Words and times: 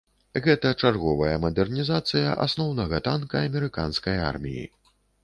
Гэта 0.45 0.69
чарговая 0.85 1.35
мадэрнізацыя 1.43 2.31
асноўнага 2.45 3.01
танка 3.09 3.43
амерыканскай 3.49 4.17
арміі. 4.31 4.65